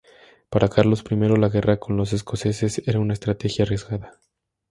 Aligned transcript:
Para 0.49 0.67
Carlos 0.67 1.03
I 1.11 1.15
la 1.15 1.49
guerra 1.49 1.77
con 1.77 1.95
los 1.95 2.11
escoceses 2.11 2.81
era 2.87 2.99
una 2.99 3.13
estrategia 3.13 3.65
arriesgada. 3.65 4.17